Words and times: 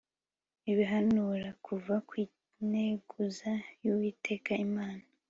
ibihanura 0.71 1.49
kuza 1.65 1.95
kw 2.07 2.13
integuza 2.23 3.51
y'uwiteka 3.83 4.51
imana 4.67 5.03